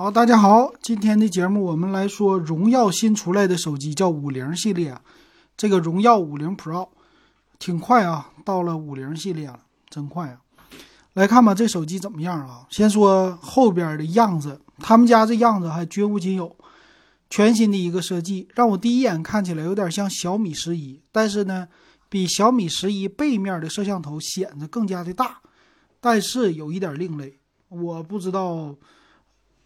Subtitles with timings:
[0.00, 4.96] 好，大家好，今天的节目我们来说荣耀新出来的手机叫五零系列，
[5.56, 6.88] 这个荣耀五零 Pro
[7.58, 9.58] 挺快啊，到了五零系列了，
[9.90, 10.38] 真快啊！
[11.14, 12.64] 来看吧，这手机怎么样啊？
[12.70, 16.54] 先说后边的样子，他们家这样子还绝无仅有，
[17.28, 21.66] 全新的一个设计，让我第一眼看起来有点像小米十一，但是呢，
[22.08, 25.40] 比小米十一背面的摄像头显得更加的大，
[26.00, 28.76] 但是有一点另类，我不知道，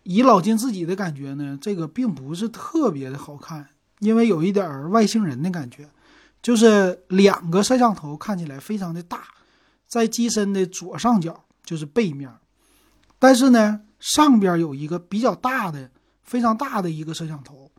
[0.02, 3.68] 以老金自己的感觉呢，这个并不是特别的好看，
[4.00, 5.88] 因为有一点外星人的感觉，
[6.43, 9.24] 就是两个摄像头看起来非常的大。
[9.86, 12.30] 在机身的左上角就是背面，
[13.18, 15.90] 但是呢，上边有一个比较大的、
[16.22, 17.71] 非常大的一个摄像头，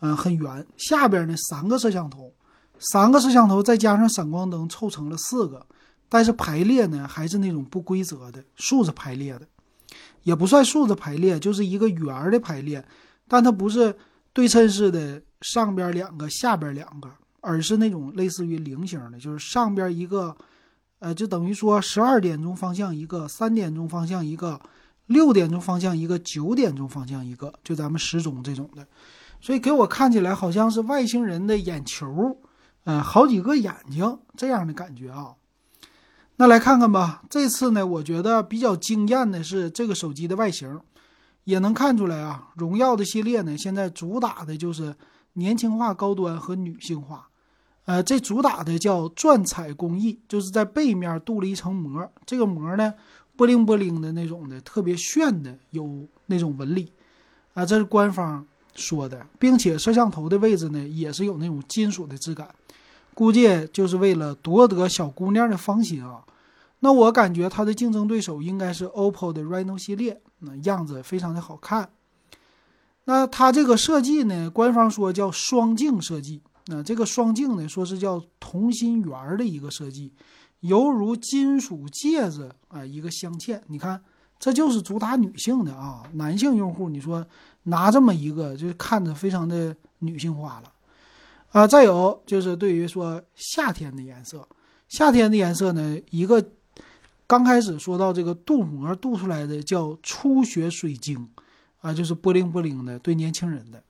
[0.00, 0.66] 嗯，很圆。
[0.76, 2.34] 下边呢，三个摄像头，
[2.78, 5.66] 三个摄像头再加上闪光灯，凑成了四个。
[6.10, 9.48] 但是排列呢，还是那种不规则的竖着排列的，
[10.22, 12.84] 也不算数字排列，就是一个圆的排列。
[13.28, 13.96] 但它不是
[14.32, 20.36] 对称式的，上边两个，下边两个，而是那种类似于菱形的，就是上边一个。
[21.04, 24.60] 呃，就等于说十二点钟方向一个，三点钟方向一个，
[25.06, 28.86] 六点钟方向一个，九点钟方向一个，就咱们时钟这种的，
[29.40, 32.38] 所以给我看起来好像是外星人的眼球，
[32.84, 35.34] 嗯，好几个眼睛这样的感觉啊。
[36.42, 40.80] 那来看看吧，这次呢，我觉得比较惊艳的是这个手机的外形，
[41.44, 44.92] 也能看出来啊，荣耀的系列呢，现在主打的就是
[45.34, 47.28] 年轻化、高端和女性化。
[47.84, 52.92] 呃，这主打的叫钻彩工艺，就是在背面镀了一层膜，这个膜呢，
[53.36, 56.92] 波灵波灵的那种的，特别炫的，有那种纹理，
[57.54, 62.52] 啊，这是官方说的，并且摄像头的位置呢，也是有那种金属的质感，
[63.14, 66.24] 估计就是为了夺得小姑娘的芳心啊。
[66.84, 71.90] 那我感觉它的竞争对手应该是 OPPO 的 Reno 系列，那样子非常的好看。
[73.04, 76.42] 那它这个设计呢，官方说叫双镜设计。
[76.66, 80.12] 那这个双镜呢，说是叫同心圆的一个设计，
[80.58, 83.60] 犹如金属戒指啊，一个镶嵌。
[83.68, 84.02] 你看，
[84.40, 87.24] 这就是主打女性的啊，男性用户，你说
[87.62, 90.72] 拿这么一个，就看着非常的女性化了
[91.52, 91.64] 啊。
[91.64, 94.48] 再有就是对于说夏天的颜色，
[94.88, 96.44] 夏天的颜色呢，一个
[97.26, 101.28] 刚开始说到这个镀膜镀出来的叫初雪水晶
[101.80, 103.82] 啊，就是波灵波灵的，对年轻人的。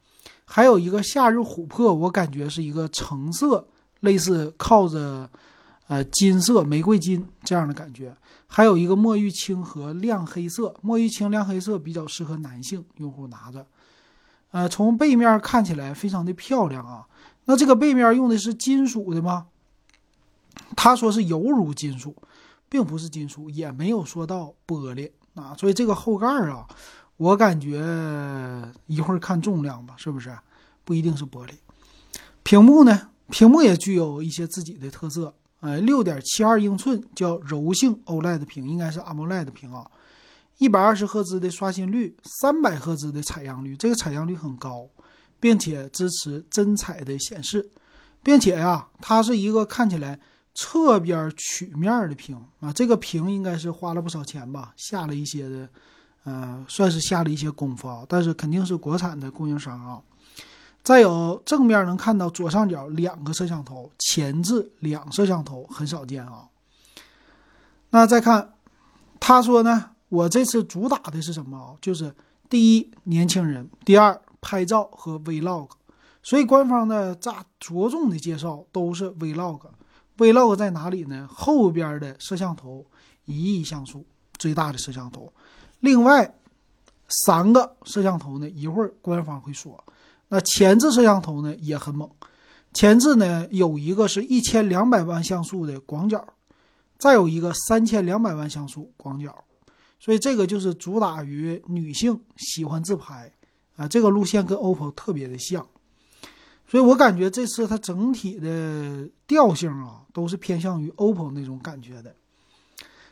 [0.45, 3.67] 还有一个夏日琥珀，我感觉是一个橙色，
[4.01, 5.29] 类似靠着，
[5.89, 8.15] 呃，金色玫瑰金这样的感觉。
[8.47, 13.67] 还有一个墨玉青和亮黑色，墨玉青亮黑色比较适合男性用户拿着。
[14.51, 17.07] 呃，从背面看起来非常的漂亮啊。
[17.47, 19.47] 那这个背面用的是金属的吗？
[20.77, 22.15] 他说是犹如金属，
[22.73, 25.55] 并不是金属，也没有说到玻璃啊。
[25.59, 26.67] 所以这个后盖啊。
[27.19, 27.79] 我感觉
[28.87, 30.37] 一会儿看重量吧，是不是？
[30.83, 31.53] 不一定是玻璃。
[32.43, 33.11] 屏幕呢？
[33.31, 35.33] 屏幕也具有一些自己的特色。
[35.61, 39.89] 哎，六点七二英寸，叫柔性 OLED 屏，应该是 AMOLED 屏啊。
[40.59, 44.89] 一百二十赫兹的刷新率，三百赫兹的采样率，这个采样率很高，
[45.39, 47.71] 并且支持真彩的显示，
[48.23, 50.19] 并且呀，它是一个看起来
[50.55, 52.73] 侧边曲面的屏啊。
[52.73, 55.69] 这个屏应该是花了不少钱吧，下了一些的。
[56.25, 60.01] 嗯，算是下了一些功夫啊，但是肯定是国产的供应商啊。
[60.85, 66.45] 再有正面能看到左上角两个摄像头，前置两摄像头很少见啊。
[67.91, 68.53] 那再看，
[69.19, 71.75] 他说呢，我这次主打的是什么啊？
[71.81, 72.15] 就是
[72.49, 75.71] 第一年轻人，第二拍照和 Vlog。
[76.23, 79.63] 所以官方的咋着重的介绍都是 Vlog。
[80.23, 81.29] Vlog 在哪里呢？
[81.33, 82.87] 后边的摄像头
[83.25, 84.07] 一亿像素，
[84.39, 85.33] 最大的摄像头。
[85.81, 86.39] 另外
[87.09, 89.83] 三个摄像头呢，一会儿官方会说。
[90.29, 92.09] 那前置摄像头呢也很猛，
[92.73, 96.25] 前置呢有一个是一千两百万像素的广角，
[96.99, 99.45] 再有一个三千两百万像素广角，
[99.99, 103.31] 所以这个就是主打于女性喜欢自拍
[103.77, 105.67] 啊，这个路线跟 OPPO 特别的像，
[106.73, 112.17] 所以我感觉这次它整体的调性啊，都是偏向于 OPPO 那种感觉的。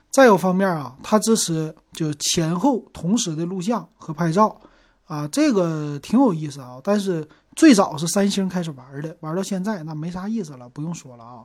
[0.08, 4.58] 再有方面啊，它支持就前后同时的录像和拍照，
[5.04, 6.80] 啊，这个挺有意思啊。
[6.82, 11.44] 但是最早是三星开始玩的，玩到现在那没啥意思了，不用说了啊。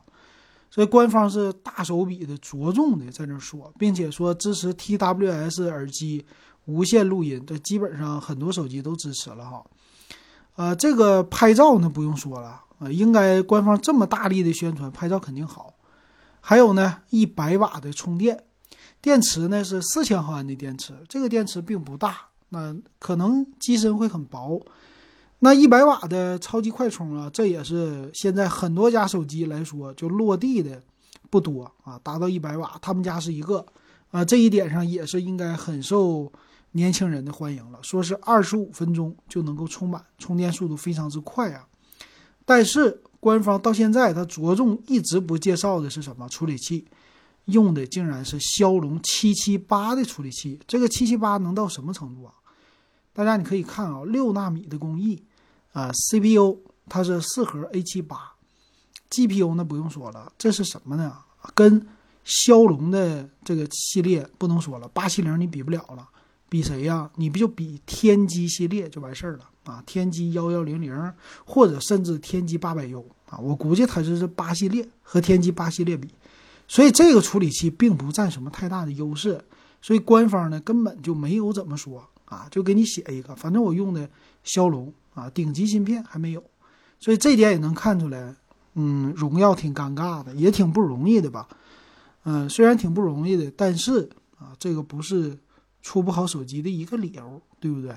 [0.70, 6.24] 所以官方是大手笔的着重的在那说，并且说支持 TWS 耳机
[6.64, 9.62] 无线录音，这基本上很多手机都支持了哈。
[10.56, 15.74] 呃，这个拍照呢不用说了啊，应该官方这么大力的宣传，拍照肯定好。
[16.40, 18.44] 还有呢，一百瓦的充电。
[19.02, 22.16] 电池呢是四千毫安的电池，这个电池并不大
[22.48, 24.60] 那可能机身会很薄。
[25.40, 30.82] 那一百瓦的超级快充啊，这也是现在很多家手机来说就落地的
[31.28, 33.64] 不多啊，达到一百瓦，他们家是一个
[34.10, 36.32] 啊，这一点上也是应该很受
[36.72, 37.78] 年轻人的欢迎了。
[37.82, 41.66] 说是二十五分钟就能够充满，充电速度非常之快啊。
[42.44, 46.86] 但是官方到现在它着重一直不介绍的是什么处理器，
[47.46, 52.34] 用的竟然是骁龙七七八的处理器，这个七七八能到什么程度啊？
[53.12, 55.22] 大家你可以看啊，六纳米的工艺，
[55.72, 56.58] 啊，CPU
[56.88, 58.34] 它是四核 A 七八
[59.10, 61.16] ，GPU 那不用说了，这是什么呢？
[61.54, 61.84] 跟
[62.24, 66.08] 骁龙的这个系列不能说了，八七零你比不了了，
[66.48, 67.10] 比谁呀？
[67.16, 69.82] 你不就比天玑系列就完事儿了啊？
[69.86, 71.12] 天玑幺幺零零
[71.44, 76.08] 或者甚至天玑八百 U 啊，我估计它就是八系列和天玑八系列比，
[76.68, 79.40] 所以这个处理器并不占什么太大的优势，
[79.80, 82.08] 所以官方呢根本就没有怎么说。
[82.26, 84.10] 啊，就给你写一个，反正我用的
[84.42, 86.42] 骁龙啊，顶级芯片还没有，
[86.98, 88.34] 所以这点也能看出来，
[88.74, 91.46] 嗯，荣耀挺尴尬的，也挺不容易的吧，
[92.24, 94.10] 嗯，虽然挺不容易的，但是
[94.40, 95.38] 啊，这个不是
[95.86, 97.96] 出不好手机的一个理由，对不对？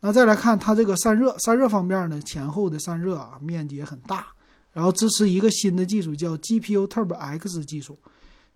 [0.00, 4.26] 那再来看它这个散热，散热方面呢，前后的散热啊，面积也很大，
[4.72, 7.96] 然后支持一个新的技术叫 GPU Turbo X 技术。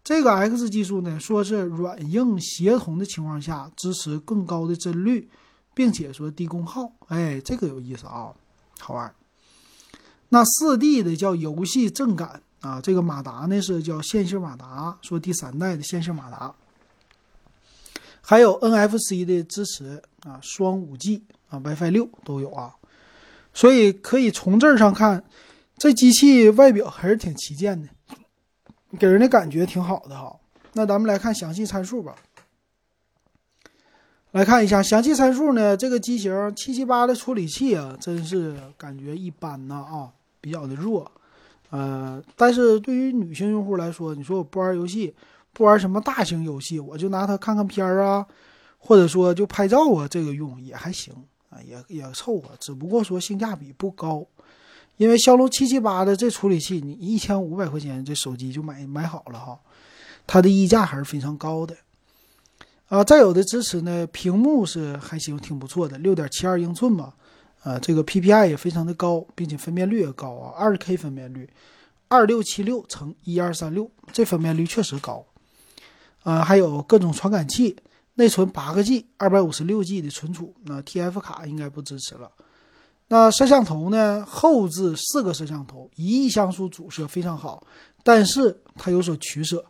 [0.03, 5.29] 这个 X 技术呢，说是软硬协同的情况下支持更高的帧率，
[5.73, 6.91] 并且说低功耗。
[7.07, 8.35] 哎，这个有意思啊，
[8.81, 9.15] 好玩。
[10.31, 16.53] 那四 D 的叫游戏震感啊，这个马达呢是叫线性马达，说第三代的线性马达，
[18.23, 22.75] 还有 NFC 的支持啊，双五 G 啊，WiFi 六都有啊。
[23.53, 25.23] 所以可以从这儿上看，
[25.77, 27.89] 这机器外表还是挺旗舰的。
[28.99, 30.39] 给人的感觉挺好的哈，
[30.75, 32.15] 那咱们来看详细参数吧。
[34.33, 41.11] 来看一下详细参数呢，这个机型七七八的处理器啊，真是感觉一般呐啊，比较的弱。
[41.71, 45.15] 呃，但是对于女性用户来说，你说我不玩游戏，
[45.53, 48.27] 不玩什么大型游戏，我就拿它看看片儿啊，
[48.79, 51.15] 或者说就拍照啊，这个用也还行
[51.51, 52.51] 啊，也也凑合。
[52.59, 54.27] 只不过说性价比不高。
[54.99, 59.59] 因为骁龙七七八的这处理器，你一千五百块钱这手机就买买好了哈，
[60.27, 61.75] 它的溢价还是非常高的
[62.89, 63.03] 啊。
[63.03, 67.15] 再有的支持呢，屏幕是还行，挺不错的，六点七二英寸嘛，
[67.63, 71.49] 啊，这个 PPI 也非常的高，并且分辨率也高啊，二 K 分辨率，
[72.09, 75.25] 二六七六乘一二三六，这分辨率确实高
[76.23, 76.45] 啊。
[76.45, 77.77] 还有各种传感器，
[78.15, 82.31] 内存八个 G，二百五十六 G 的存储，那 TF 卡应该不支持了。
[83.09, 84.25] 那摄像头呢？
[84.27, 87.63] 后置四个摄像头，一亿像素主摄非常好，
[88.03, 89.63] 但是它有所取舍，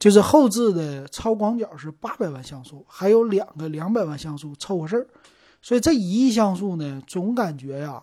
[0.00, 5.06] 就是后置的超广角是八百万像素，还有两个两百万像素凑合事儿，
[5.62, 8.02] 所以这一亿像素呢，总感觉呀，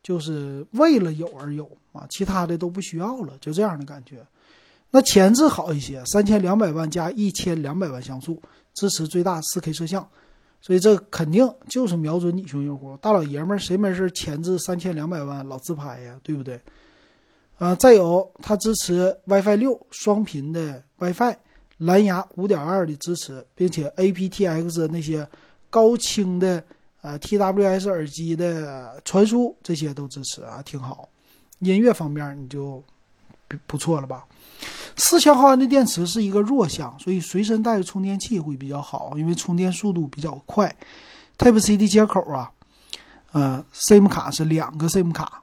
[0.00, 4.24] 就是为了有而有啊，其他的都不需要了，就这样的感觉。
[4.96, 8.40] 那前置好一些，三千两百万加一千两百万像素，
[8.72, 10.08] 支持最大四 K 摄像。
[10.62, 16.58] 所以这肯定就是瞄准女性用户，大老爷们儿谁没事前置三千两百万老自拍呀，对不对？
[17.58, 21.36] 啊，再有它支持 WiFi 六双频的 WiFi，
[21.76, 25.28] 蓝牙五点二的支持，并且 aptX 那些
[25.68, 26.64] 高清的
[27.02, 31.06] 呃 TWS 耳机的传输这些都支持啊，挺好。
[31.58, 32.82] 音乐方面你就
[33.46, 34.24] 不不错了吧？
[34.96, 40.74] 四千毫安的电池是一个弱项，所以随身带着充电器会比较好，因为充电速度比较快。
[41.38, 42.50] Type C 的接口啊，
[43.32, 45.42] 呃，SIM 卡是两个 SIM 卡，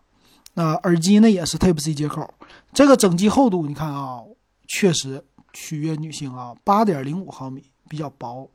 [0.55, 2.27] 那耳机呢也是 Type C 接口。
[2.73, 4.19] 这个整机厚度你看啊，
[4.67, 8.49] 确实取悦女性啊，八点零五毫米，比较薄，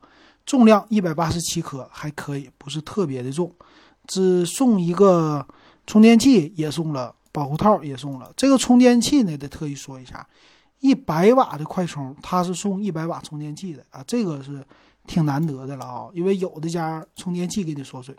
[0.45, 3.49] 重量一百八十七克，还可以，不是特别的重。
[4.05, 5.47] 只送一个
[5.87, 8.33] 充电器，也送了保护套，也送了。
[8.35, 10.27] 这个充电器呢，得特意说一下。
[10.79, 14.65] 一百瓦的快充，它是送一百瓦充电器的啊，这个是
[15.05, 18.15] 挺难得的了啊，因为有的家充电器给你缩水。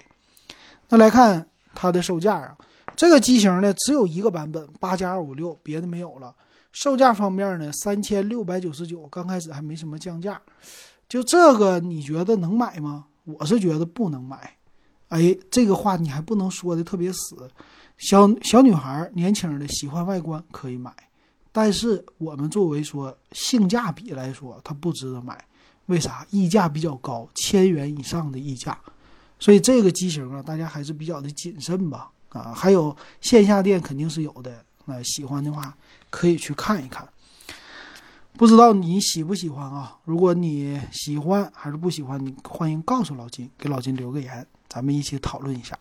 [0.89, 2.57] 那来看它的售价啊，
[2.95, 6.35] 这个机型呢只有一个版本八加二五六，别的没有了。
[6.73, 10.41] 售价方面呢，三千六百九十九，刚开始还没什么降价。
[11.09, 13.07] 就这个，你觉得能买吗？
[13.25, 14.57] 我是觉得不能买。
[15.09, 17.51] 哎，这个话你还不能说的特别死。
[17.97, 20.95] 小小女孩、年轻的喜欢外观可以买。
[21.53, 25.45] 但是我们作为说性价比来说，它不值得买，
[25.87, 26.27] 为啥？
[26.31, 28.79] 溢价比较高，千元以上的溢价，
[29.39, 32.11] 所以这个机型啊，大家还是比较的谨慎吧。
[32.29, 35.77] 啊，还有线下店肯定是有的，那喜欢的话
[36.11, 37.09] 可以去看一看。
[38.35, 39.99] 不知道你喜不喜欢啊？
[40.05, 45.77] 如果你喜欢还是不喜欢，你欢迎告诉老金，给老金留个言，咱们一起讨论一下。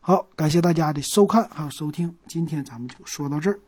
[0.00, 3.58] 好，感谢大家的收看还有收听，今天咱们就说到这儿。